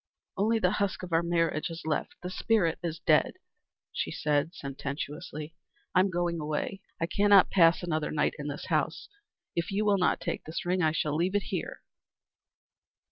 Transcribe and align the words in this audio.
"Only 0.35 0.57
the 0.57 0.71
husk 0.71 1.03
of 1.03 1.13
our 1.13 1.21
marriage 1.21 1.69
is 1.69 1.83
left. 1.85 2.15
The 2.23 2.31
spirit 2.31 2.79
is 2.81 2.97
dead," 2.97 3.33
she 3.93 4.09
said 4.09 4.55
sententiously. 4.55 5.53
"I 5.93 5.99
am 5.99 6.09
going 6.09 6.39
away. 6.39 6.81
I 6.99 7.05
cannot 7.05 7.51
pass 7.51 7.83
another 7.83 8.09
night 8.09 8.33
in 8.39 8.47
this 8.47 8.65
house. 8.65 9.09
If 9.55 9.69
you 9.69 9.85
will 9.85 9.99
not 9.99 10.19
take 10.19 10.45
this 10.45 10.65
ring, 10.65 10.81
I 10.81 10.91
shall 10.91 11.15
leave 11.15 11.35
it 11.35 11.43
here." 11.43 11.83